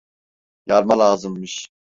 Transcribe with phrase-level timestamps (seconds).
[0.65, 1.67] Yarma lazımmış.